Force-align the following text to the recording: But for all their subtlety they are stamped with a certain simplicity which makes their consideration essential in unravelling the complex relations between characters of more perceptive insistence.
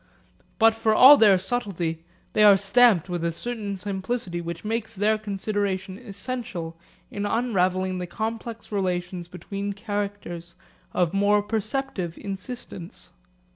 But 0.57 0.73
for 0.73 0.95
all 0.95 1.15
their 1.15 1.37
subtlety 1.37 2.03
they 2.33 2.41
are 2.43 2.57
stamped 2.57 3.07
with 3.07 3.23
a 3.23 3.31
certain 3.31 3.77
simplicity 3.77 4.41
which 4.41 4.65
makes 4.65 4.95
their 4.95 5.15
consideration 5.19 5.99
essential 5.99 6.75
in 7.11 7.23
unravelling 7.27 7.99
the 7.99 8.07
complex 8.07 8.71
relations 8.71 9.27
between 9.27 9.73
characters 9.73 10.55
of 10.91 11.13
more 11.13 11.43
perceptive 11.43 12.17
insistence. 12.17 13.11